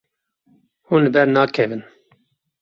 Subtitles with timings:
[0.87, 1.81] Hûn li ber nakevin.